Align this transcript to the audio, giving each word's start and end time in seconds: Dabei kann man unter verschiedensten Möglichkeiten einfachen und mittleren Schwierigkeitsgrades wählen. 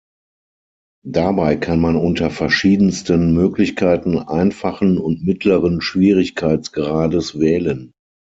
Dabei 1.05 1.57
kann 1.57 1.79
man 1.79 1.95
unter 1.95 2.31
verschiedensten 2.31 3.35
Möglichkeiten 3.35 4.17
einfachen 4.17 4.97
und 4.97 5.23
mittleren 5.23 5.79
Schwierigkeitsgrades 5.79 7.39
wählen. 7.39 7.91